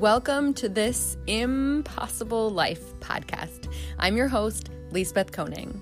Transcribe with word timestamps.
Welcome 0.00 0.54
to 0.54 0.68
this 0.68 1.16
Impossible 1.28 2.50
Life 2.50 2.98
podcast. 2.98 3.72
I'm 4.00 4.16
your 4.16 4.26
host, 4.26 4.70
Lisbeth 4.90 5.30
Koning. 5.30 5.80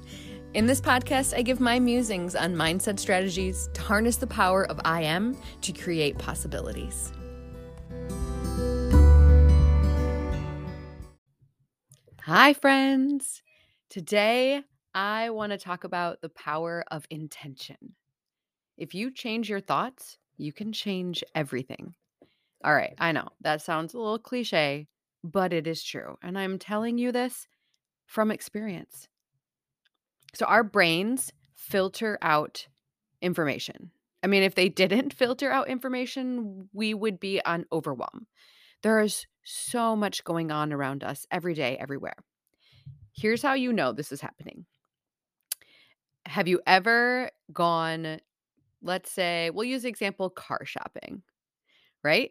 In 0.53 0.67
this 0.67 0.83
podcast, 0.83 1.35
I 1.35 1.41
give 1.41 1.61
my 1.61 1.81
musings 1.81 2.37
on 2.37 2.55
mindset 2.55 2.99
strategies 2.99 3.71
to 3.73 3.81
harness 3.81 4.17
the 4.17 4.27
power 4.27 4.67
of 4.67 4.79
I 4.85 5.01
am 5.01 5.35
to 5.63 5.73
create 5.73 6.19
possibilities. 6.19 7.11
Hi, 12.21 12.53
friends. 12.53 13.43
Today, 13.89 14.61
I 14.95 15.31
want 15.31 15.53
to 15.53 15.59
talk 15.59 15.85
about 15.85 16.21
the 16.21 16.29
power 16.29 16.85
of 16.91 17.07
intention. 17.09 17.95
If 18.77 18.95
you 18.95 19.11
change 19.11 19.49
your 19.49 19.61
thoughts, 19.61 20.19
you 20.37 20.53
can 20.53 20.75
change 20.75 21.25
everything. 21.35 21.95
All 22.65 22.75
right, 22.75 22.95
I 22.99 23.13
know 23.13 23.29
that 23.41 23.63
sounds 23.63 23.95
a 23.95 23.99
little 23.99 24.19
cliche, 24.19 24.87
but 25.25 25.53
it 25.53 25.67
is 25.67 25.83
true. 25.83 26.17
And 26.23 26.39
I'm 26.39 26.59
telling 26.59 26.99
you 26.99 27.13
this 27.13 27.49
from 28.07 28.31
experience. 28.31 29.09
So, 30.35 30.47
our 30.47 30.65
brains 30.65 31.33
filter 31.55 32.19
out 32.23 32.67
information. 33.21 33.91
I 34.23 34.29
mean, 34.29 34.43
if 34.43 34.55
they 34.55 34.69
didn't 34.69 35.15
filter 35.15 35.51
out 35.51 35.69
information, 35.69 36.69
we 36.73 36.95
would 36.95 37.19
be 37.19 37.41
on 37.45 37.67
overwhelm. 37.73 38.27
There 38.83 39.01
is 39.01 39.27
so 39.45 39.97
much 39.97 40.25
going 40.25 40.51
on 40.51 40.73
around 40.73 41.03
us 41.05 41.27
every 41.31 41.55
day, 41.55 41.77
everywhere. 41.79 42.17
Here's 43.13 43.43
how 43.43 43.55
you 43.55 43.73
know 43.73 43.93
this 43.93 44.13
is 44.13 44.21
happening. 44.21 44.67
Have 46.27 46.49
you 46.49 46.61
ever 46.67 47.31
gone, 47.53 48.19
let's 48.81 49.11
say, 49.11 49.51
we'll 49.51 49.65
use 49.65 49.83
the 49.83 49.89
example 49.89 50.31
car 50.31 50.65
shopping, 50.65 51.23
right? 52.05 52.31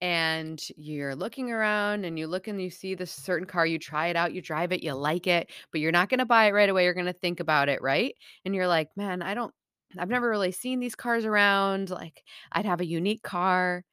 And 0.00 0.62
you're 0.76 1.14
looking 1.14 1.50
around 1.50 2.04
and 2.04 2.18
you 2.18 2.26
look 2.26 2.48
and 2.48 2.60
you 2.60 2.70
see 2.70 2.94
this 2.94 3.10
certain 3.10 3.46
car, 3.46 3.66
you 3.66 3.78
try 3.78 4.08
it 4.08 4.16
out, 4.16 4.34
you 4.34 4.42
drive 4.42 4.72
it, 4.72 4.82
you 4.82 4.92
like 4.92 5.26
it, 5.26 5.50
but 5.72 5.80
you're 5.80 5.92
not 5.92 6.08
going 6.08 6.18
to 6.18 6.26
buy 6.26 6.46
it 6.46 6.52
right 6.52 6.68
away. 6.68 6.84
You're 6.84 6.94
going 6.94 7.06
to 7.06 7.12
think 7.12 7.40
about 7.40 7.68
it, 7.68 7.80
right? 7.80 8.14
And 8.44 8.54
you're 8.54 8.68
like, 8.68 8.88
man, 8.96 9.22
I 9.22 9.34
don't, 9.34 9.54
I've 9.98 10.10
never 10.10 10.28
really 10.28 10.52
seen 10.52 10.80
these 10.80 10.94
cars 10.94 11.24
around. 11.24 11.90
Like, 11.90 12.22
I'd 12.52 12.66
have 12.66 12.80
a 12.80 12.86
unique 12.86 13.22
car. 13.22 13.84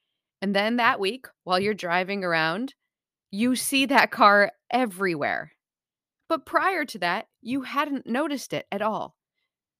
And 0.42 0.54
then 0.54 0.78
that 0.78 1.00
week, 1.00 1.28
while 1.46 1.60
you're 1.60 1.74
driving 1.74 2.24
around, 2.24 2.74
you 3.32 3.56
see 3.56 3.86
that 3.86 4.12
car 4.12 4.52
everywhere. 4.70 5.54
But 6.28 6.46
prior 6.46 6.84
to 6.86 7.00
that, 7.00 7.28
you 7.42 7.62
hadn't 7.62 8.08
noticed 8.08 8.54
it 8.54 8.66
at 8.72 8.82
all. 8.82 9.16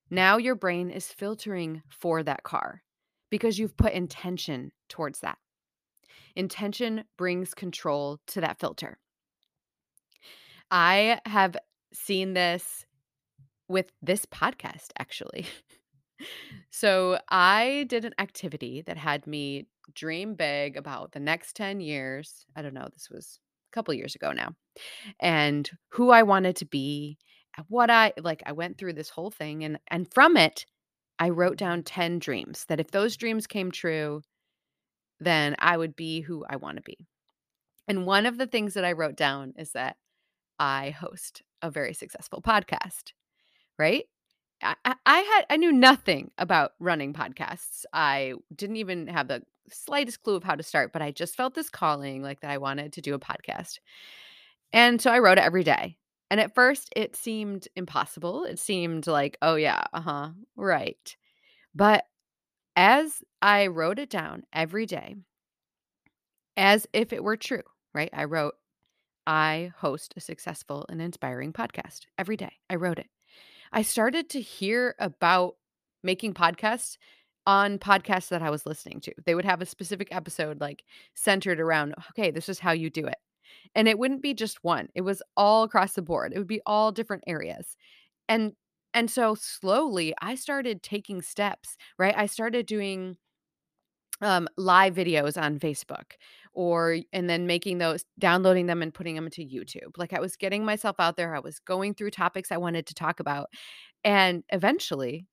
Now 0.10 0.38
your 0.38 0.56
brain 0.56 0.90
is 0.90 1.08
filtering 1.08 1.82
for 1.90 2.24
that 2.24 2.44
car 2.44 2.82
because 3.30 3.58
you've 3.58 3.76
put 3.76 3.94
intention 3.94 4.72
towards 4.88 5.22
that. 5.22 5.38
Intention 6.36 7.04
brings 7.18 7.54
control 7.54 8.20
to 8.28 8.42
that 8.42 8.60
filter. 8.60 8.98
I 10.72 11.20
have 11.26 11.56
seen 11.94 12.34
this 12.34 12.86
with 13.68 13.92
this 14.02 14.26
podcast, 14.26 14.88
actually. 14.98 15.46
so 16.72 17.20
I 17.30 17.86
did 17.90 18.06
an 18.06 18.14
activity 18.18 18.82
that 18.86 18.98
had 18.98 19.28
me 19.28 19.68
dream 19.94 20.36
big 20.36 20.78
about 20.78 21.12
the 21.12 21.20
next 21.20 21.56
10 21.56 21.80
years. 21.80 22.46
I 22.56 22.62
don't 22.62 22.74
know, 22.74 22.88
this 22.94 23.10
was 23.10 23.40
a 23.72 23.76
couple 23.76 23.94
years 23.94 24.16
ago 24.16 24.32
now. 24.32 24.56
And 25.20 25.70
who 25.90 26.10
I 26.10 26.24
wanted 26.24 26.56
to 26.58 26.66
be, 26.66 27.18
what 27.68 27.90
I 27.92 28.14
like 28.20 28.42
I 28.46 28.52
went 28.54 28.78
through 28.78 28.94
this 28.94 29.10
whole 29.10 29.30
thing 29.30 29.64
and 29.64 29.78
and 29.88 30.12
from 30.12 30.38
it 30.38 30.66
I 31.20 31.30
wrote 31.30 31.58
down 31.58 31.84
10 31.84 32.20
dreams 32.20 32.66
that 32.68 32.80
if 32.80 32.90
those 32.92 33.16
dreams 33.16 33.46
came 33.46 33.72
true, 33.72 34.24
then 35.24 35.56
I 35.60 35.78
would 35.78 35.96
be 35.96 36.22
who 36.22 36.46
I 36.50 36.58
want 36.58 36.78
to 36.78 36.84
be. 36.84 37.08
And 37.88 38.06
one 38.06 38.26
of 38.26 38.38
the 38.38 38.48
things 38.48 38.76
that 38.76 38.86
I 38.86 38.94
wrote 38.94 39.16
down 39.16 39.54
is 39.58 39.72
that 39.72 39.98
I 40.60 40.92
host 40.92 41.42
a 41.62 41.70
very 41.70 41.94
successful 41.94 42.42
podcast, 42.42 43.14
right? 43.78 44.06
I, 44.62 44.96
had 45.06 45.46
I 45.50 45.58
knew 45.58 45.74
nothing 45.74 46.32
about 46.38 46.72
running 46.80 47.14
podcasts. 47.14 47.84
I 47.92 48.34
didn't 48.56 48.78
even 48.78 49.08
have 49.08 49.28
the 49.28 49.44
slightest 49.70 50.24
clue 50.24 50.36
of 50.36 50.44
how 50.44 50.56
to 50.56 50.64
start, 50.64 50.94
but 50.94 51.02
I 51.02 51.12
just 51.12 51.36
felt 51.36 51.54
this 51.54 51.70
calling 51.70 52.22
like 52.22 52.40
that 52.42 52.52
I 52.52 52.58
wanted 52.60 52.94
to 52.94 53.02
do 53.02 53.14
a 53.14 53.20
podcast. 53.20 53.80
And 54.72 55.02
so 55.02 55.12
I 55.12 55.20
wrote 55.20 55.38
it 55.38 55.44
every 55.44 55.64
day. 55.64 55.98
And 56.32 56.40
at 56.40 56.56
first 56.56 56.90
it 56.96 57.16
seemed 57.16 57.68
impossible. 57.76 58.46
It 58.46 58.58
seemed 58.58 59.06
like, 59.06 59.38
oh 59.42 59.56
yeah, 59.56 59.84
uh-huh, 59.94 60.30
right. 60.56 61.16
But 61.76 62.06
as 62.76 63.24
I 63.42 63.68
wrote 63.68 64.00
it 64.00 64.10
down 64.10 64.44
every 64.54 64.86
day, 64.86 65.16
as 66.58 66.88
if 66.94 67.14
it 67.14 67.24
were 67.24 67.38
true, 67.38 67.64
right? 67.94 68.10
I 68.14 68.26
wrote, 68.26 68.56
I 69.26 69.72
host 69.78 70.14
a 70.18 70.22
successful 70.22 70.86
and 70.90 71.02
inspiring 71.02 71.54
podcast 71.54 72.02
every 72.18 72.38
day. 72.38 72.54
I 72.70 72.76
wrote 72.76 73.00
it. 73.00 73.08
I 73.72 73.82
started 73.82 74.30
to 74.32 74.42
hear 74.42 74.96
about 75.00 75.56
making 76.04 76.34
podcasts 76.34 76.98
on 77.46 77.80
podcasts 77.80 78.30
that 78.30 78.42
I 78.42 78.50
was 78.50 78.66
listening 78.66 79.02
to. 79.02 79.14
They 79.26 79.36
would 79.36 79.46
have 79.46 79.62
a 79.62 79.66
specific 79.66 80.10
episode 80.12 80.62
like 80.62 80.84
centered 81.14 81.60
around, 81.60 81.96
okay, 82.12 82.32
this 82.32 82.50
is 82.50 82.60
how 82.60 82.72
you 82.72 82.90
do 82.90 83.06
it. 83.06 83.18
And 83.76 83.88
it 83.88 83.98
wouldn't 83.98 84.22
be 84.22 84.34
just 84.34 84.64
one. 84.64 84.90
It 84.96 85.02
was 85.02 85.22
all 85.36 85.64
across 85.64 85.94
the 85.94 86.02
board. 86.02 86.34
It 86.34 86.38
would 86.38 86.48
be 86.48 86.62
all 86.66 86.92
different 86.92 87.24
areas. 87.28 87.78
And 88.30 88.54
and 88.94 89.10
so 89.10 89.36
slowly 89.36 90.14
I 90.22 90.36
started 90.36 90.84
taking 90.84 91.22
steps, 91.22 91.78
right? 91.98 92.14
I 92.18 92.26
started 92.26 92.66
doing 92.66 93.18
um, 94.22 94.48
live 94.58 94.96
videos 94.96 95.42
on 95.42 95.60
Facebook 95.60 96.14
or 96.54 96.98
and 97.12 97.30
then 97.30 97.48
making 97.48 97.80
those 97.80 98.06
downloading 98.20 98.68
them 98.68 98.82
and 98.82 98.94
putting 98.94 99.16
them 99.16 99.26
into 99.26 99.42
YouTube. 99.42 99.98
Like 99.98 100.14
I 100.14 100.20
was 100.20 100.36
getting 100.38 100.64
myself 100.66 100.98
out 101.00 101.18
there, 101.18 101.36
I 101.36 101.40
was 101.40 101.60
going 101.60 101.94
through 101.94 102.12
topics 102.12 102.52
I 102.52 102.58
wanted 102.58 102.86
to 102.88 102.94
talk 102.94 103.20
about. 103.20 103.50
And 104.04 104.44
eventually 104.50 105.26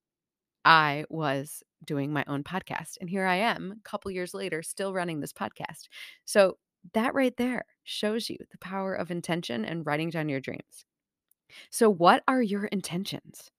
I 0.65 1.05
was 1.09 1.63
doing 1.85 2.13
my 2.13 2.25
own 2.27 2.45
podcast. 2.45 2.97
And 3.01 3.09
here 3.09 3.25
I 3.27 3.37
am, 3.37 3.73
a 3.73 3.89
couple 3.89 4.11
years 4.11 4.35
later, 4.35 4.63
still 4.63 4.93
running 4.93 5.21
this 5.21 5.33
podcast. 5.33 5.89
So 6.25 6.59
that 6.95 7.15
right 7.15 7.37
there 7.37 7.65
shows 7.85 8.31
you 8.31 8.37
the 8.51 8.59
power 8.59 8.95
of 8.95 9.11
intention 9.11 9.65
and 9.65 9.85
writing 9.87 10.11
down 10.11 10.29
your 10.29 10.41
dreams. 10.41 10.85
So, 11.71 11.91
what 11.91 12.23
are 12.29 12.43
your 12.43 12.65
intentions? 12.65 13.51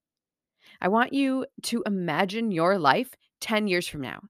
I 0.81 0.87
want 0.87 1.13
you 1.13 1.45
to 1.63 1.83
imagine 1.85 2.51
your 2.51 2.77
life 2.77 3.15
10 3.41 3.67
years 3.67 3.87
from 3.87 4.01
now. 4.01 4.21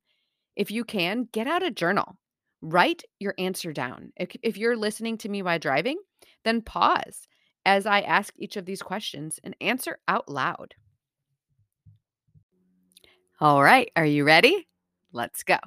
If 0.55 0.71
you 0.71 0.83
can, 0.83 1.27
get 1.31 1.47
out 1.47 1.63
a 1.63 1.71
journal. 1.71 2.17
Write 2.61 3.03
your 3.19 3.33
answer 3.37 3.73
down. 3.73 4.11
If, 4.17 4.35
if 4.43 4.57
you're 4.57 4.77
listening 4.77 5.17
to 5.19 5.29
me 5.29 5.41
while 5.41 5.59
driving, 5.59 5.97
then 6.43 6.61
pause 6.61 7.27
as 7.65 7.85
I 7.85 8.01
ask 8.01 8.33
each 8.37 8.57
of 8.57 8.65
these 8.65 8.81
questions 8.81 9.39
and 9.43 9.55
answer 9.61 9.99
out 10.07 10.29
loud. 10.29 10.75
All 13.39 13.63
right, 13.63 13.89
are 13.95 14.05
you 14.05 14.23
ready? 14.23 14.67
Let's 15.13 15.43
go. 15.43 15.57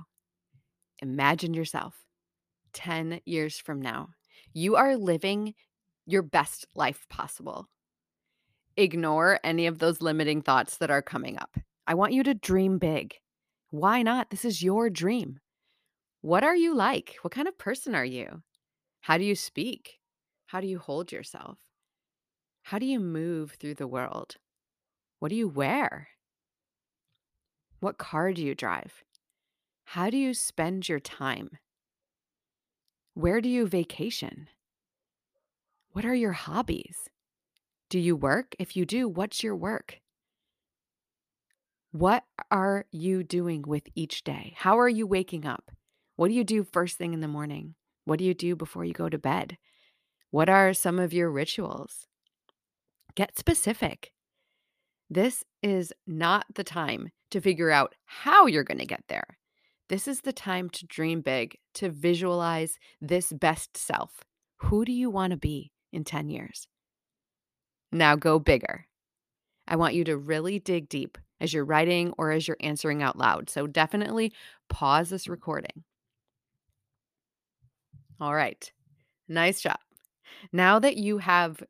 Imagine 1.00 1.54
yourself 1.54 1.94
10 2.74 3.20
years 3.24 3.58
from 3.58 3.80
now. 3.80 4.10
You 4.52 4.76
are 4.76 4.96
living 4.96 5.54
your 6.06 6.22
best 6.22 6.66
life 6.74 7.06
possible 7.08 7.68
ignore 8.76 9.38
any 9.44 9.66
of 9.66 9.78
those 9.78 10.00
limiting 10.00 10.42
thoughts 10.42 10.76
that 10.78 10.90
are 10.90 11.02
coming 11.02 11.38
up. 11.38 11.56
I 11.86 11.94
want 11.94 12.12
you 12.12 12.22
to 12.22 12.34
dream 12.34 12.78
big. 12.78 13.14
Why 13.70 14.02
not? 14.02 14.30
This 14.30 14.44
is 14.44 14.62
your 14.62 14.90
dream. 14.90 15.40
What 16.20 16.44
are 16.44 16.56
you 16.56 16.74
like? 16.74 17.16
What 17.22 17.32
kind 17.32 17.48
of 17.48 17.58
person 17.58 17.94
are 17.94 18.04
you? 18.04 18.42
How 19.02 19.18
do 19.18 19.24
you 19.24 19.34
speak? 19.34 19.98
How 20.46 20.60
do 20.60 20.66
you 20.66 20.78
hold 20.78 21.12
yourself? 21.12 21.58
How 22.62 22.78
do 22.78 22.86
you 22.86 23.00
move 23.00 23.52
through 23.52 23.74
the 23.74 23.86
world? 23.86 24.36
What 25.18 25.28
do 25.28 25.36
you 25.36 25.48
wear? 25.48 26.08
What 27.80 27.98
car 27.98 28.32
do 28.32 28.42
you 28.42 28.54
drive? 28.54 29.04
How 29.84 30.08
do 30.08 30.16
you 30.16 30.32
spend 30.32 30.88
your 30.88 31.00
time? 31.00 31.58
Where 33.12 33.40
do 33.40 33.48
you 33.48 33.66
vacation? 33.66 34.48
What 35.92 36.04
are 36.04 36.14
your 36.14 36.32
hobbies? 36.32 37.10
Do 37.94 38.00
you 38.00 38.16
work? 38.16 38.56
If 38.58 38.76
you 38.76 38.84
do, 38.84 39.06
what's 39.06 39.44
your 39.44 39.54
work? 39.54 40.00
What 41.92 42.24
are 42.50 42.86
you 42.90 43.22
doing 43.22 43.62
with 43.64 43.84
each 43.94 44.24
day? 44.24 44.54
How 44.56 44.80
are 44.80 44.88
you 44.88 45.06
waking 45.06 45.46
up? 45.46 45.70
What 46.16 46.26
do 46.26 46.34
you 46.34 46.42
do 46.42 46.64
first 46.64 46.98
thing 46.98 47.14
in 47.14 47.20
the 47.20 47.28
morning? 47.28 47.76
What 48.04 48.18
do 48.18 48.24
you 48.24 48.34
do 48.34 48.56
before 48.56 48.84
you 48.84 48.92
go 48.92 49.08
to 49.08 49.16
bed? 49.16 49.58
What 50.32 50.48
are 50.48 50.74
some 50.74 50.98
of 50.98 51.12
your 51.12 51.30
rituals? 51.30 52.08
Get 53.14 53.38
specific. 53.38 54.10
This 55.08 55.44
is 55.62 55.92
not 56.04 56.46
the 56.52 56.64
time 56.64 57.12
to 57.30 57.40
figure 57.40 57.70
out 57.70 57.94
how 58.06 58.46
you're 58.46 58.64
going 58.64 58.78
to 58.78 58.86
get 58.86 59.04
there. 59.08 59.38
This 59.88 60.08
is 60.08 60.22
the 60.22 60.32
time 60.32 60.68
to 60.70 60.86
dream 60.86 61.20
big, 61.20 61.58
to 61.74 61.90
visualize 61.90 62.76
this 63.00 63.32
best 63.32 63.76
self. 63.76 64.24
Who 64.62 64.84
do 64.84 64.90
you 64.90 65.10
want 65.10 65.30
to 65.30 65.36
be 65.36 65.70
in 65.92 66.02
10 66.02 66.28
years? 66.28 66.66
Now 67.94 68.16
go 68.16 68.40
bigger. 68.40 68.86
I 69.68 69.76
want 69.76 69.94
you 69.94 70.02
to 70.04 70.16
really 70.16 70.58
dig 70.58 70.88
deep 70.88 71.16
as 71.40 71.54
you're 71.54 71.64
writing 71.64 72.12
or 72.18 72.32
as 72.32 72.48
you're 72.48 72.56
answering 72.58 73.04
out 73.04 73.16
loud. 73.16 73.48
So 73.48 73.68
definitely 73.68 74.32
pause 74.68 75.10
this 75.10 75.28
recording. 75.28 75.84
All 78.20 78.34
right. 78.34 78.70
Nice 79.28 79.60
job. 79.60 79.78
Now 80.52 80.80
that 80.80 80.96
you 80.96 81.18
have 81.18 81.62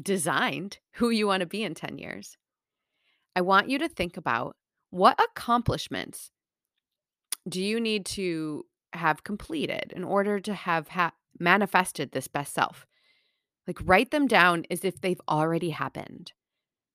designed 0.00 0.78
who 0.92 1.10
you 1.10 1.26
want 1.26 1.40
to 1.40 1.46
be 1.46 1.64
in 1.64 1.74
10 1.74 1.98
years, 1.98 2.36
I 3.34 3.40
want 3.40 3.68
you 3.68 3.80
to 3.80 3.88
think 3.88 4.16
about 4.16 4.54
what 4.90 5.20
accomplishments 5.20 6.30
do 7.48 7.60
you 7.60 7.80
need 7.80 8.06
to 8.06 8.64
have 8.92 9.24
completed 9.24 9.92
in 9.96 10.04
order 10.04 10.38
to 10.38 10.54
have 10.54 10.88
ha- 10.88 11.12
manifested 11.40 12.12
this 12.12 12.28
best 12.28 12.54
self? 12.54 12.86
Like, 13.66 13.78
write 13.82 14.10
them 14.10 14.26
down 14.26 14.64
as 14.70 14.84
if 14.84 15.00
they've 15.00 15.20
already 15.28 15.70
happened. 15.70 16.32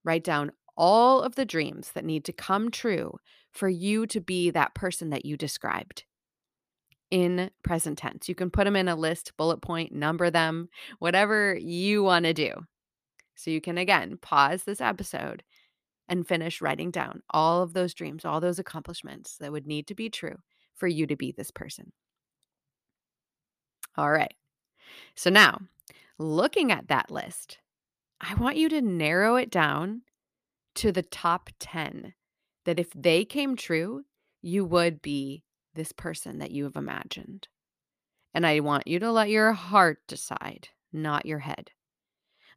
Write 0.03 0.23
down 0.23 0.51
all 0.77 1.21
of 1.21 1.35
the 1.35 1.45
dreams 1.45 1.91
that 1.91 2.05
need 2.05 2.25
to 2.25 2.33
come 2.33 2.71
true 2.71 3.17
for 3.51 3.67
you 3.67 4.07
to 4.07 4.21
be 4.21 4.49
that 4.49 4.73
person 4.73 5.09
that 5.09 5.25
you 5.25 5.35
described 5.35 6.05
in 7.11 7.51
present 7.61 7.97
tense. 7.97 8.29
You 8.29 8.35
can 8.35 8.49
put 8.49 8.63
them 8.63 8.77
in 8.77 8.87
a 8.87 8.95
list, 8.95 9.33
bullet 9.37 9.61
point, 9.61 9.91
number 9.91 10.29
them, 10.31 10.69
whatever 10.99 11.55
you 11.55 12.03
want 12.03 12.25
to 12.25 12.33
do. 12.33 12.53
So 13.35 13.51
you 13.51 13.59
can, 13.59 13.77
again, 13.77 14.17
pause 14.21 14.63
this 14.63 14.79
episode 14.79 15.43
and 16.07 16.27
finish 16.27 16.61
writing 16.61 16.91
down 16.91 17.21
all 17.29 17.63
of 17.63 17.73
those 17.73 17.93
dreams, 17.93 18.23
all 18.23 18.39
those 18.39 18.59
accomplishments 18.59 19.37
that 19.39 19.51
would 19.51 19.67
need 19.67 19.87
to 19.87 19.95
be 19.95 20.09
true 20.09 20.37
for 20.75 20.87
you 20.87 21.05
to 21.07 21.15
be 21.15 21.31
this 21.31 21.51
person. 21.51 21.91
All 23.97 24.11
right. 24.11 24.33
So 25.15 25.29
now, 25.29 25.59
looking 26.21 26.71
at 26.71 26.87
that 26.87 27.11
list, 27.11 27.59
I 28.19 28.35
want 28.35 28.57
you 28.57 28.69
to 28.69 28.81
narrow 28.81 29.35
it 29.35 29.49
down 29.49 30.03
to 30.75 30.91
the 30.91 31.01
top 31.01 31.49
10 31.59 32.13
that 32.65 32.79
if 32.79 32.91
they 32.93 33.25
came 33.25 33.55
true, 33.55 34.03
you 34.41 34.63
would 34.65 35.01
be 35.01 35.43
this 35.73 35.91
person 35.91 36.39
that 36.39 36.51
you 36.51 36.63
have 36.65 36.75
imagined. 36.75 37.47
And 38.33 38.45
I 38.45 38.59
want 38.59 38.87
you 38.87 38.99
to 38.99 39.11
let 39.11 39.29
your 39.29 39.53
heart 39.53 39.99
decide, 40.07 40.69
not 40.93 41.25
your 41.25 41.39
head. 41.39 41.71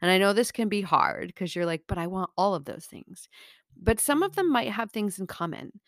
And 0.01 0.11
I 0.11 0.19
know 0.19 0.33
this 0.33 0.53
can 0.53 0.69
be 0.69 0.83
hard 0.83 1.29
because 1.29 1.57
you're 1.57 1.67
like, 1.67 1.85
but 1.89 1.99
I 1.99 2.07
want 2.07 2.31
all 2.37 2.55
of 2.55 2.65
those 2.65 2.85
things. 2.85 3.29
But 3.81 4.01
some 4.01 4.23
of 4.23 4.37
them 4.37 4.53
might 4.53 4.71
have 4.71 4.91
things 4.91 5.19
in 5.19 5.27
common. 5.27 5.81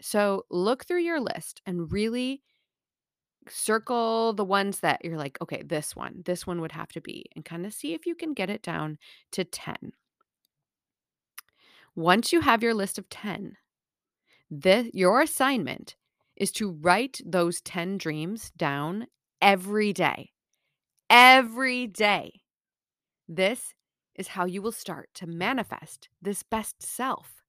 So 0.00 0.44
look 0.50 0.84
through 0.84 1.00
your 1.00 1.20
list 1.20 1.60
and 1.66 1.92
really 1.92 2.42
circle 3.50 4.32
the 4.32 4.44
ones 4.44 4.80
that 4.80 5.04
you're 5.04 5.18
like, 5.18 5.38
okay, 5.42 5.62
this 5.62 5.94
one, 5.96 6.22
this 6.24 6.46
one 6.46 6.60
would 6.60 6.72
have 6.72 6.88
to 6.92 7.00
be, 7.00 7.26
and 7.34 7.44
kind 7.44 7.66
of 7.66 7.72
see 7.72 7.94
if 7.94 8.06
you 8.06 8.14
can 8.14 8.34
get 8.34 8.50
it 8.50 8.62
down 8.62 8.98
to 9.32 9.44
10. 9.44 9.92
Once 11.94 12.32
you 12.32 12.40
have 12.40 12.62
your 12.62 12.74
list 12.74 12.98
of 12.98 13.08
10, 13.08 13.56
the, 14.50 14.90
your 14.94 15.20
assignment 15.20 15.96
is 16.36 16.50
to 16.52 16.70
write 16.70 17.20
those 17.24 17.60
10 17.60 17.98
dreams 17.98 18.50
down 18.56 19.06
every 19.42 19.92
day. 19.92 20.30
Every 21.08 21.86
day. 21.86 22.40
This 23.28 23.74
is 24.14 24.28
how 24.28 24.44
you 24.44 24.62
will 24.62 24.72
start 24.72 25.10
to 25.14 25.26
manifest 25.26 26.08
this 26.20 26.42
best 26.42 26.82
self. 26.82 27.39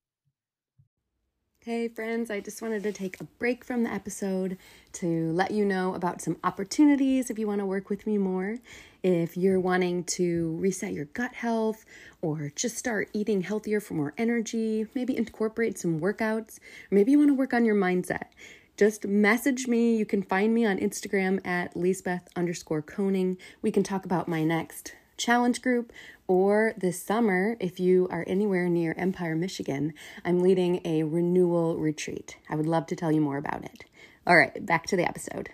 Hey, 1.63 1.89
friends, 1.89 2.31
I 2.31 2.39
just 2.39 2.63
wanted 2.63 2.81
to 2.81 2.91
take 2.91 3.21
a 3.21 3.23
break 3.23 3.63
from 3.63 3.83
the 3.83 3.93
episode 3.93 4.57
to 4.93 5.31
let 5.31 5.51
you 5.51 5.63
know 5.63 5.93
about 5.93 6.19
some 6.19 6.37
opportunities 6.43 7.29
if 7.29 7.37
you 7.37 7.45
want 7.45 7.59
to 7.59 7.67
work 7.67 7.87
with 7.87 8.07
me 8.07 8.17
more. 8.17 8.57
If 9.03 9.37
you're 9.37 9.59
wanting 9.59 10.05
to 10.05 10.55
reset 10.55 10.91
your 10.91 11.05
gut 11.05 11.35
health 11.35 11.85
or 12.19 12.51
just 12.55 12.79
start 12.79 13.11
eating 13.13 13.41
healthier 13.41 13.79
for 13.79 13.93
more 13.93 14.15
energy, 14.17 14.87
maybe 14.95 15.15
incorporate 15.15 15.77
some 15.77 15.99
workouts, 15.99 16.57
maybe 16.89 17.11
you 17.11 17.19
want 17.19 17.29
to 17.29 17.35
work 17.35 17.53
on 17.53 17.63
your 17.63 17.75
mindset, 17.75 18.29
just 18.75 19.05
message 19.05 19.67
me. 19.67 19.95
You 19.95 20.05
can 20.07 20.23
find 20.23 20.55
me 20.55 20.65
on 20.65 20.79
Instagram 20.79 21.45
at 21.45 21.77
Lisbeth 21.77 22.27
underscore 22.35 22.81
Koning. 22.81 23.37
We 23.61 23.69
can 23.69 23.83
talk 23.83 24.03
about 24.03 24.27
my 24.27 24.43
next 24.43 24.95
challenge 25.15 25.61
group, 25.61 25.93
or 26.31 26.73
this 26.77 27.03
summer, 27.03 27.57
if 27.59 27.77
you 27.77 28.07
are 28.09 28.23
anywhere 28.25 28.69
near 28.69 28.95
Empire, 28.97 29.35
Michigan, 29.35 29.93
I'm 30.23 30.39
leading 30.39 30.79
a 30.85 31.03
renewal 31.03 31.77
retreat. 31.77 32.37
I 32.49 32.55
would 32.55 32.67
love 32.67 32.85
to 32.85 32.95
tell 32.95 33.11
you 33.11 33.19
more 33.19 33.35
about 33.35 33.65
it. 33.65 33.83
All 34.25 34.37
right, 34.37 34.65
back 34.65 34.85
to 34.85 34.95
the 34.95 35.05
episode. 35.05 35.49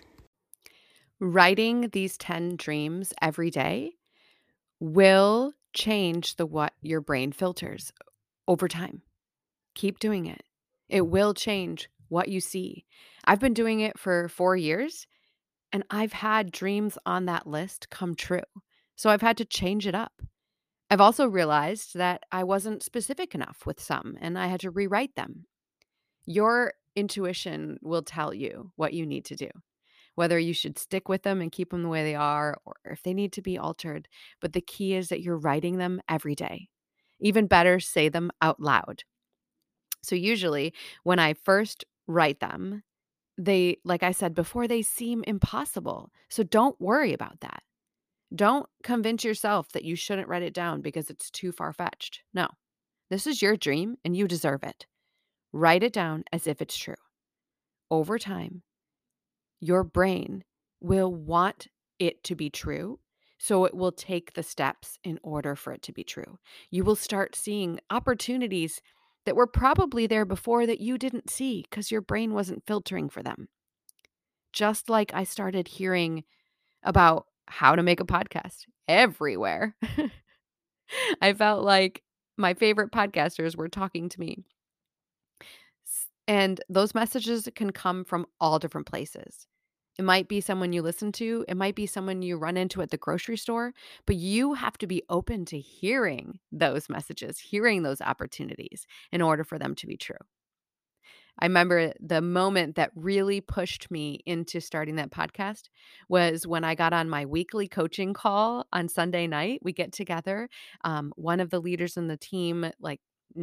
Writing 1.20 1.90
these 1.94 2.16
10 2.16 2.58
dreams 2.58 3.12
every 3.20 3.50
day 3.50 3.94
will 4.80 5.54
change 5.74 6.36
the 6.36 6.46
what 6.46 6.74
your 6.84 7.02
brain 7.02 7.32
filters 7.32 7.92
over 8.48 8.68
time. 8.68 9.02
Keep 9.74 9.98
doing 9.98 10.28
it. 10.28 10.44
It 10.90 11.08
will 11.08 11.34
change 11.34 11.90
what 12.08 12.28
you 12.28 12.40
see. 12.40 12.86
I've 13.26 13.40
been 13.40 13.56
doing 13.56 13.80
it 13.80 13.98
for 13.98 14.30
4 14.30 14.56
years 14.56 15.08
and 15.74 15.84
I've 15.90 16.14
had 16.14 16.52
dreams 16.52 17.00
on 17.04 17.26
that 17.26 17.48
list 17.48 17.90
come 17.90 18.14
true. 18.14 18.42
So 18.96 19.10
I've 19.10 19.22
had 19.22 19.38
to 19.38 19.46
change 19.46 19.88
it 19.88 19.96
up. 19.96 20.22
I've 20.90 21.02
also 21.02 21.28
realized 21.28 21.96
that 21.96 22.24
I 22.32 22.44
wasn't 22.44 22.84
specific 22.84 23.36
enough 23.36 23.66
with 23.66 23.82
some 23.82 24.18
and 24.22 24.38
I 24.38 24.48
had 24.48 24.62
to 24.62 24.72
rewrite 24.72 25.16
them. 25.16 25.46
Your 26.26 26.74
intuition 26.96 27.78
will 27.82 28.02
tell 28.02 28.34
you 28.34 28.72
what 28.76 28.94
you 28.94 29.06
need 29.06 29.26
to 29.26 29.36
do, 29.36 29.50
whether 30.16 30.40
you 30.40 30.54
should 30.54 30.80
stick 30.80 31.10
with 31.10 31.24
them 31.24 31.42
and 31.42 31.52
keep 31.52 31.72
them 31.72 31.84
the 31.84 31.90
way 31.90 32.04
they 32.04 32.16
are 32.16 32.58
or 32.66 32.76
if 32.86 33.04
they 33.04 33.14
need 33.14 33.34
to 33.34 33.42
be 33.42 33.58
altered. 33.58 34.08
But 34.40 34.54
the 34.54 34.62
key 34.62 34.96
is 34.96 35.10
that 35.10 35.22
you're 35.22 35.38
writing 35.38 35.78
them 35.78 36.02
every 36.08 36.36
day. 36.36 36.70
Even 37.20 37.48
better, 37.48 37.80
say 37.80 38.10
them 38.10 38.32
out 38.42 38.60
loud. 38.60 39.04
So, 40.04 40.16
usually, 40.16 40.74
when 41.04 41.20
I 41.20 41.34
first 41.34 41.84
write 42.06 42.40
them, 42.40 42.84
they, 43.38 43.78
like 43.84 44.04
I 44.04 44.12
said 44.12 44.36
before, 44.36 44.68
they 44.68 44.84
seem 44.84 45.24
impossible. 45.26 46.12
So, 46.30 46.44
don't 46.44 46.80
worry 46.80 47.14
about 47.14 47.40
that. 47.42 47.64
Don't 48.36 48.68
convince 48.84 49.24
yourself 49.24 49.72
that 49.72 49.86
you 49.86 49.96
shouldn't 49.96 50.28
write 50.28 50.44
it 50.44 50.54
down 50.54 50.82
because 50.82 51.10
it's 51.10 51.30
too 51.30 51.52
far 51.52 51.72
fetched. 51.72 52.24
No, 52.34 52.48
this 53.10 53.26
is 53.26 53.42
your 53.42 53.56
dream 53.56 53.96
and 54.04 54.16
you 54.16 54.28
deserve 54.28 54.64
it. 54.64 54.86
Write 55.54 55.84
it 55.84 55.94
down 55.94 56.24
as 56.32 56.46
if 56.46 56.62
it's 56.62 56.78
true. 56.78 56.96
Over 57.90 58.20
time, 58.20 58.64
your 59.60 59.84
brain 59.84 60.44
will 60.82 61.14
want 61.14 61.68
it 62.00 62.24
to 62.26 62.36
be 62.36 62.50
true. 62.50 63.00
So 63.40 63.66
it 63.66 63.74
will 63.74 63.92
take 63.92 64.34
the 64.34 64.44
steps 64.44 64.98
in 65.04 65.20
order 65.22 65.56
for 65.56 65.72
it 65.72 65.84
to 65.84 65.94
be 65.94 66.04
true. 66.04 66.40
You 66.72 66.84
will 66.84 66.96
start 66.96 67.36
seeing 67.36 67.80
opportunities 67.90 68.82
that 69.26 69.36
were 69.36 69.48
probably 69.48 70.08
there 70.08 70.26
before 70.26 70.66
that 70.66 70.82
you 70.82 70.98
didn't 70.98 71.30
see 71.30 71.66
because 71.70 71.92
your 71.92 72.02
brain 72.02 72.34
wasn't 72.34 72.66
filtering 72.66 73.10
for 73.10 73.22
them. 73.22 73.48
Just 74.54 74.90
like 74.90 75.14
I 75.14 75.24
started 75.24 75.68
hearing 75.68 76.24
about 76.82 77.28
how 77.48 77.76
to 77.76 77.84
make 77.84 78.00
a 78.00 78.06
podcast 78.06 78.66
everywhere. 78.88 79.76
I 81.22 81.34
felt 81.34 81.64
like 81.64 82.04
my 82.38 82.54
favorite 82.54 82.92
podcasters 82.92 83.56
were 83.56 83.70
talking 83.70 84.10
to 84.10 84.20
me. 84.20 84.44
And 86.28 86.60
those 86.68 86.94
messages 86.94 87.48
can 87.56 87.72
come 87.72 88.04
from 88.04 88.26
all 88.40 88.60
different 88.60 88.88
places. 88.88 89.48
It 89.98 90.04
might 90.04 90.28
be 90.28 90.42
someone 90.42 90.74
you 90.74 90.84
listen 90.84 91.12
to, 91.14 91.44
it 91.48 91.58
might 91.58 91.74
be 91.74 91.88
someone 91.88 92.22
you 92.22 92.38
run 92.38 92.56
into 92.56 92.84
at 92.84 92.92
the 92.92 92.98
grocery 92.98 93.38
store, 93.38 93.74
but 94.06 94.16
you 94.16 94.54
have 94.54 94.78
to 94.80 94.88
be 94.88 95.02
open 95.10 95.44
to 95.46 95.60
hearing 95.60 96.40
those 96.52 96.88
messages, 96.88 97.40
hearing 97.40 97.82
those 97.82 98.02
opportunities 98.02 98.86
in 99.12 99.24
order 99.24 99.44
for 99.44 99.58
them 99.58 99.74
to 99.76 99.88
be 99.88 99.98
true. 99.98 100.18
I 101.40 101.46
remember 101.46 101.94
the 102.00 102.22
moment 102.22 102.76
that 102.76 102.92
really 102.96 103.42
pushed 103.42 103.92
me 103.92 104.20
into 104.26 104.60
starting 104.60 104.96
that 104.96 105.12
podcast 105.12 105.64
was 106.10 106.48
when 106.48 106.64
I 106.64 106.76
got 106.76 106.94
on 106.94 107.10
my 107.10 107.26
weekly 107.26 107.68
coaching 107.68 108.14
call 108.14 108.66
on 108.74 108.90
Sunday 108.90 109.28
night. 109.28 109.60
We 109.64 109.72
get 109.74 109.92
together. 109.92 110.50
Um, 110.84 111.14
one 111.16 111.40
of 111.40 111.50
the 111.50 111.60
leaders 111.60 111.98
in 111.98 112.08
the 112.08 112.18
team, 112.18 112.72
like, 112.80 113.00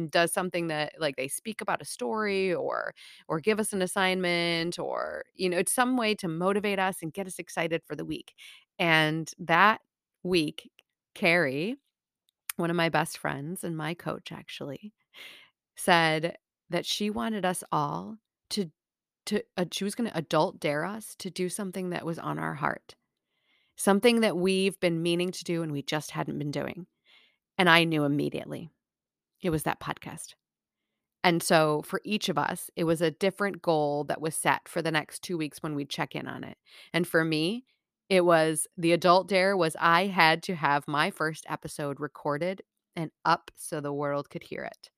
does 0.09 0.33
something 0.33 0.67
that 0.67 0.93
like 0.99 1.15
they 1.15 1.27
speak 1.27 1.61
about 1.61 1.81
a 1.81 1.85
story 1.85 2.53
or 2.53 2.93
or 3.29 3.39
give 3.39 3.59
us 3.59 3.71
an 3.71 3.81
assignment 3.81 4.77
or 4.79 5.23
you 5.35 5.47
know 5.47 5.57
it's 5.57 5.71
some 5.71 5.95
way 5.95 6.13
to 6.15 6.27
motivate 6.27 6.79
us 6.79 6.97
and 7.01 7.13
get 7.13 7.27
us 7.27 7.39
excited 7.39 7.81
for 7.85 7.95
the 7.95 8.03
week 8.03 8.33
and 8.79 9.31
that 9.39 9.79
week 10.23 10.69
carrie 11.13 11.75
one 12.57 12.69
of 12.69 12.75
my 12.75 12.89
best 12.89 13.17
friends 13.17 13.63
and 13.63 13.77
my 13.77 13.93
coach 13.93 14.31
actually 14.31 14.93
said 15.75 16.37
that 16.75 16.85
she 16.85 17.09
wanted 17.09 17.45
us 17.45 17.63
all 17.71 18.17
to 18.49 18.69
to 19.25 19.41
uh, 19.55 19.63
she 19.71 19.85
was 19.85 19.95
going 19.95 20.09
to 20.09 20.17
adult 20.17 20.59
dare 20.59 20.83
us 20.83 21.15
to 21.17 21.29
do 21.29 21.47
something 21.47 21.91
that 21.91 22.05
was 22.05 22.19
on 22.19 22.37
our 22.37 22.53
heart. 22.53 22.95
Something 23.77 24.19
that 24.19 24.35
we've 24.35 24.77
been 24.81 25.01
meaning 25.01 25.31
to 25.31 25.43
do 25.45 25.63
and 25.63 25.71
we 25.71 25.81
just 25.81 26.11
hadn't 26.11 26.37
been 26.37 26.51
doing. 26.51 26.85
And 27.57 27.69
I 27.69 27.85
knew 27.85 28.03
immediately. 28.03 28.69
It 29.41 29.51
was 29.51 29.63
that 29.63 29.79
podcast. 29.79 30.33
And 31.23 31.41
so 31.41 31.81
for 31.85 32.01
each 32.03 32.27
of 32.27 32.37
us, 32.37 32.69
it 32.75 32.83
was 32.83 33.01
a 33.01 33.09
different 33.09 33.61
goal 33.61 34.03
that 34.03 34.21
was 34.21 34.35
set 34.35 34.67
for 34.67 34.81
the 34.81 34.91
next 34.91 35.23
2 35.23 35.37
weeks 35.37 35.63
when 35.63 35.75
we'd 35.75 35.89
check 35.89 36.13
in 36.13 36.27
on 36.27 36.43
it. 36.43 36.57
And 36.93 37.07
for 37.07 37.23
me, 37.23 37.63
it 38.09 38.25
was 38.25 38.67
the 38.77 38.91
adult 38.91 39.29
dare 39.29 39.55
was 39.55 39.77
I 39.79 40.07
had 40.07 40.43
to 40.43 40.55
have 40.55 40.89
my 40.89 41.09
first 41.09 41.45
episode 41.47 42.01
recorded 42.01 42.63
and 42.97 43.11
up 43.23 43.49
so 43.55 43.79
the 43.79 43.93
world 43.93 44.29
could 44.29 44.43
hear 44.43 44.63
it. 44.63 44.89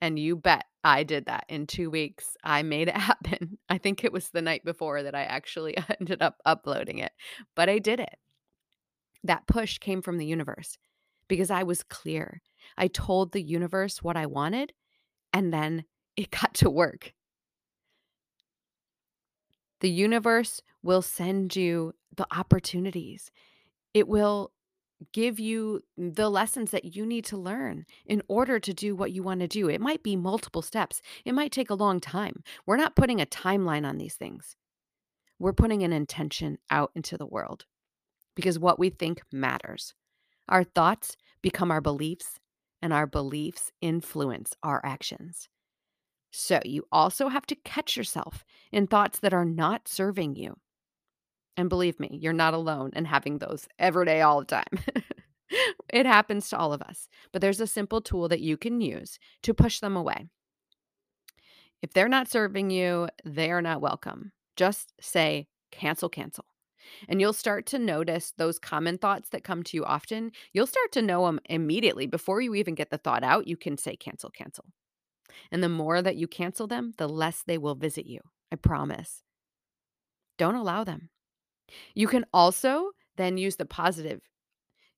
And 0.00 0.18
you 0.18 0.36
bet 0.36 0.64
I 0.84 1.02
did 1.02 1.26
that 1.26 1.44
in 1.48 1.66
two 1.66 1.90
weeks. 1.90 2.36
I 2.42 2.62
made 2.62 2.88
it 2.88 2.96
happen. 2.96 3.58
I 3.68 3.78
think 3.78 4.04
it 4.04 4.12
was 4.12 4.30
the 4.30 4.42
night 4.42 4.64
before 4.64 5.02
that 5.02 5.14
I 5.14 5.24
actually 5.24 5.76
ended 6.00 6.22
up 6.22 6.36
uploading 6.44 6.98
it, 6.98 7.12
but 7.54 7.68
I 7.68 7.78
did 7.78 8.00
it. 8.00 8.16
That 9.24 9.46
push 9.46 9.78
came 9.78 10.00
from 10.02 10.18
the 10.18 10.26
universe 10.26 10.78
because 11.26 11.50
I 11.50 11.64
was 11.64 11.82
clear. 11.82 12.40
I 12.76 12.86
told 12.88 13.32
the 13.32 13.42
universe 13.42 14.02
what 14.02 14.16
I 14.16 14.26
wanted, 14.26 14.72
and 15.32 15.52
then 15.52 15.84
it 16.16 16.30
got 16.30 16.54
to 16.54 16.70
work. 16.70 17.12
The 19.80 19.90
universe 19.90 20.60
will 20.82 21.02
send 21.02 21.54
you 21.54 21.92
the 22.16 22.26
opportunities. 22.36 23.30
It 23.94 24.08
will 24.08 24.50
give 25.12 25.38
you 25.38 25.82
the 25.96 26.30
lessons 26.30 26.70
that 26.70 26.96
you 26.96 27.06
need 27.06 27.24
to 27.26 27.36
learn 27.36 27.86
in 28.06 28.22
order 28.28 28.58
to 28.58 28.74
do 28.74 28.96
what 28.96 29.12
you 29.12 29.22
want 29.22 29.40
to 29.40 29.48
do. 29.48 29.68
It 29.68 29.80
might 29.80 30.02
be 30.02 30.16
multiple 30.16 30.62
steps, 30.62 31.00
it 31.24 31.32
might 31.32 31.52
take 31.52 31.70
a 31.70 31.74
long 31.74 32.00
time. 32.00 32.42
We're 32.66 32.76
not 32.76 32.96
putting 32.96 33.20
a 33.20 33.26
timeline 33.26 33.86
on 33.86 33.98
these 33.98 34.14
things. 34.14 34.56
We're 35.38 35.52
putting 35.52 35.82
an 35.82 35.92
intention 35.92 36.58
out 36.70 36.90
into 36.94 37.16
the 37.16 37.26
world 37.26 37.64
because 38.34 38.58
what 38.58 38.78
we 38.78 38.90
think 38.90 39.22
matters. 39.32 39.94
Our 40.48 40.64
thoughts 40.64 41.16
become 41.42 41.70
our 41.70 41.80
beliefs, 41.80 42.38
and 42.80 42.92
our 42.92 43.06
beliefs 43.06 43.72
influence 43.80 44.54
our 44.62 44.80
actions. 44.84 45.48
So 46.30 46.60
you 46.64 46.86
also 46.92 47.28
have 47.28 47.46
to 47.46 47.56
catch 47.56 47.96
yourself 47.96 48.44
in 48.70 48.86
thoughts 48.86 49.18
that 49.20 49.34
are 49.34 49.44
not 49.44 49.88
serving 49.88 50.36
you. 50.36 50.56
And 51.58 51.68
believe 51.68 51.98
me, 51.98 52.16
you're 52.22 52.32
not 52.32 52.54
alone 52.54 52.92
in 52.94 53.04
having 53.04 53.38
those 53.38 53.66
every 53.80 54.06
day, 54.06 54.20
all 54.20 54.38
the 54.38 54.46
time. 54.46 54.78
it 55.92 56.06
happens 56.06 56.48
to 56.48 56.56
all 56.56 56.72
of 56.72 56.80
us, 56.80 57.08
but 57.32 57.42
there's 57.42 57.60
a 57.60 57.66
simple 57.66 58.00
tool 58.00 58.28
that 58.28 58.40
you 58.40 58.56
can 58.56 58.80
use 58.80 59.18
to 59.42 59.52
push 59.52 59.80
them 59.80 59.96
away. 59.96 60.28
If 61.82 61.92
they're 61.92 62.08
not 62.08 62.30
serving 62.30 62.70
you, 62.70 63.08
they 63.24 63.50
are 63.50 63.60
not 63.60 63.80
welcome. 63.80 64.30
Just 64.54 64.92
say, 65.00 65.48
cancel, 65.72 66.08
cancel. 66.08 66.44
And 67.08 67.20
you'll 67.20 67.32
start 67.32 67.66
to 67.66 67.78
notice 67.80 68.32
those 68.36 68.60
common 68.60 68.96
thoughts 68.96 69.30
that 69.30 69.42
come 69.42 69.64
to 69.64 69.76
you 69.76 69.84
often. 69.84 70.30
You'll 70.52 70.68
start 70.68 70.92
to 70.92 71.02
know 71.02 71.26
them 71.26 71.40
immediately. 71.46 72.06
Before 72.06 72.40
you 72.40 72.54
even 72.54 72.76
get 72.76 72.90
the 72.90 72.98
thought 72.98 73.24
out, 73.24 73.48
you 73.48 73.56
can 73.56 73.76
say, 73.76 73.96
cancel, 73.96 74.30
cancel. 74.30 74.66
And 75.50 75.60
the 75.60 75.68
more 75.68 76.02
that 76.02 76.14
you 76.14 76.28
cancel 76.28 76.68
them, 76.68 76.92
the 76.98 77.08
less 77.08 77.42
they 77.44 77.58
will 77.58 77.74
visit 77.74 78.06
you. 78.06 78.20
I 78.52 78.56
promise. 78.56 79.24
Don't 80.38 80.54
allow 80.54 80.84
them. 80.84 81.10
You 81.94 82.08
can 82.08 82.24
also 82.32 82.90
then 83.16 83.36
use 83.36 83.56
the 83.56 83.66
positive. 83.66 84.20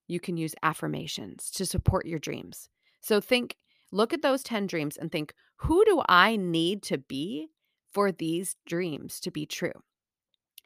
You 0.08 0.20
can 0.20 0.36
use 0.36 0.54
affirmations 0.62 1.50
to 1.52 1.66
support 1.66 2.06
your 2.06 2.18
dreams. 2.18 2.68
So 3.00 3.20
think, 3.20 3.56
look 3.92 4.12
at 4.12 4.22
those 4.22 4.42
10 4.42 4.66
dreams 4.66 4.96
and 4.96 5.10
think, 5.10 5.34
who 5.56 5.84
do 5.84 6.02
I 6.08 6.36
need 6.36 6.82
to 6.84 6.98
be 6.98 7.48
for 7.92 8.12
these 8.12 8.56
dreams 8.66 9.20
to 9.20 9.30
be 9.30 9.46
true? 9.46 9.72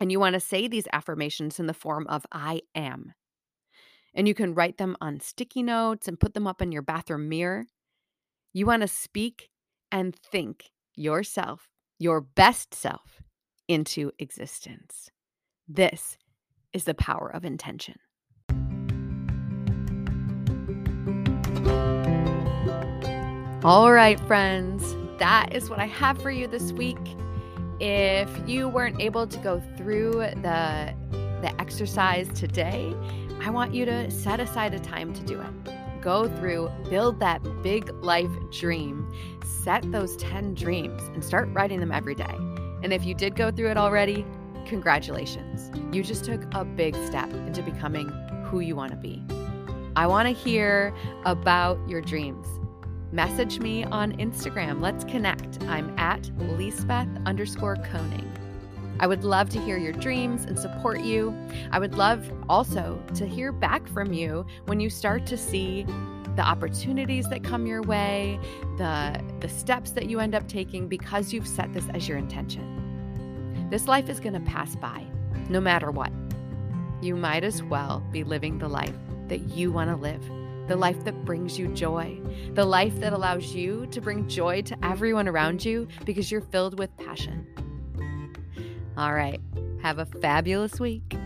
And 0.01 0.11
you 0.11 0.19
want 0.19 0.35
to 0.35 0.41
say 0.41 0.67
these 0.67 0.89
affirmations 0.93 1.61
in 1.61 1.67
the 1.67 1.75
form 1.75 2.07
of 2.09 2.27
I 2.33 2.63
am. 2.75 3.15
And 4.15 4.29
you 4.29 4.35
can 4.35 4.55
write 4.55 4.79
them 4.79 4.97
on 5.01 5.21
sticky 5.21 5.63
notes 5.63 6.09
and 6.09 6.21
put 6.21 6.35
them 6.35 6.47
up 6.47 6.63
in 6.63 6.73
your 6.73 6.83
bathroom 6.83 7.29
mirror. 7.29 7.67
You 8.53 8.67
want 8.67 8.83
to 8.83 8.89
speak 8.89 9.51
and 9.91 10.15
think 10.15 10.71
yourself, 10.97 11.69
your 11.99 12.21
best 12.21 12.75
self, 12.75 13.23
into 13.69 14.13
existence. 14.19 15.11
This 15.69 16.19
is 16.73 16.85
the 16.85 16.95
power 16.95 17.29
of 17.29 17.45
intention. 17.45 17.95
All 23.65 23.91
right, 23.93 24.21
friends, 24.27 24.95
that 25.19 25.55
is 25.55 25.71
what 25.71 25.79
I 25.79 25.87
have 25.87 26.21
for 26.21 26.31
you 26.31 26.47
this 26.47 26.73
week. 26.73 26.99
If 27.81 28.29
you 28.47 28.69
weren't 28.69 29.01
able 29.01 29.27
to 29.27 29.39
go 29.39 29.63
through 29.77 30.13
the 30.43 30.95
the 31.41 31.61
exercise 31.61 32.29
today, 32.39 32.95
I 33.43 33.51
want 33.51 33.75
you 33.75 33.85
to 33.87 34.11
set 34.11 34.41
aside 34.41 34.75
a 34.75 34.79
time 34.79 35.13
to 35.15 35.23
do 35.23 35.41
it. 35.41 36.03
Go 36.03 36.29
through, 36.37 36.71
build 36.89 37.21
that 37.21 37.43
big 37.63 37.91
life 38.03 38.31
dream, 38.51 39.11
set 39.63 39.91
those 39.91 40.17
10 40.17 40.55
dreams 40.55 41.03
and 41.15 41.25
start 41.25 41.49
writing 41.53 41.81
them 41.81 41.93
every 41.93 42.15
day. 42.15 42.35
And 42.83 42.93
if 42.93 43.05
you 43.05 43.15
did 43.15 43.35
go 43.35 43.51
through 43.51 43.71
it 43.71 43.77
already, 43.77 44.27
congratulations. 44.65 45.71
You 45.95 46.03
just 46.03 46.25
took 46.25 46.43
a 46.55 46.65
big 46.65 46.95
step 47.07 47.33
into 47.33 47.63
becoming 47.63 48.09
who 48.45 48.61
you 48.61 48.77
want 48.77 48.91
to 48.91 48.97
be. 48.97 49.23
I 49.97 50.07
want 50.07 50.27
to 50.27 50.35
hear 50.35 50.95
about 51.25 51.79
your 51.89 52.01
dreams. 52.01 52.47
Message 53.13 53.61
me 53.61 53.85
on 53.85 54.13
Instagram. 54.17 54.81
Let's 54.81 55.05
connect. 55.05 55.63
I'm 55.65 55.97
at 55.99 56.31
Lisbeth 56.37 57.09
underscore 57.27 57.77
Koning. 57.77 58.31
I 59.01 59.07
would 59.07 59.25
love 59.25 59.49
to 59.51 59.61
hear 59.61 59.77
your 59.77 59.93
dreams 59.93 60.45
and 60.45 60.59
support 60.59 61.01
you. 61.01 61.37
I 61.71 61.79
would 61.79 61.95
love 61.95 62.29
also 62.49 63.01
to 63.15 63.27
hear 63.27 63.53
back 63.53 63.87
from 63.89 64.13
you 64.13 64.47
when 64.67 64.81
you 64.81 64.91
start 64.91 65.27
to 65.27 65.37
see 65.37 65.85
the 66.37 66.43
opportunities 66.43 67.29
that 67.29 67.45
come 67.45 67.67
your 67.67 67.83
way, 67.83 68.39
the 68.79 69.21
the 69.41 69.49
steps 69.49 69.93
that 69.93 70.09
you 70.09 70.21
end 70.21 70.35
up 70.35 70.49
taking 70.49 70.89
because 70.89 71.33
you've 71.33 71.47
set 71.47 71.73
this 71.73 71.85
as 71.95 72.09
your 72.09 72.19
intention. 72.19 72.84
This 73.75 73.89
life 73.89 74.09
is 74.09 74.21
going 74.21 74.35
to 74.35 74.41
pass 74.53 74.77
by, 74.77 75.05
no 75.49 75.61
matter 75.61 75.91
what. 75.91 76.13
You 77.03 77.17
might 77.17 77.43
as 77.43 77.61
well 77.61 78.07
be 78.13 78.23
living 78.23 78.57
the 78.57 78.69
life 78.69 78.95
that 79.27 79.49
you 79.49 79.73
want 79.73 79.91
to 79.91 79.97
live, 79.97 80.23
the 80.69 80.77
life 80.77 81.03
that 81.03 81.25
brings 81.25 81.59
you 81.59 81.67
joy, 81.75 82.21
the 82.53 82.65
life 82.65 82.95
that 83.01 83.13
allows 83.13 83.53
you 83.53 83.89
to 83.91 84.01
bring 84.01 84.29
joy 84.29 84.63
to 84.63 84.77
everyone 84.85 85.27
around 85.27 85.65
you 85.65 85.89
because 86.05 86.31
you're 86.31 86.41
filled 86.41 86.79
with 86.79 86.97
passion. 86.99 87.49
All 88.97 89.13
right, 89.13 89.41
have 89.83 89.99
a 89.99 90.07
fabulous 90.07 90.79
week. 90.79 91.17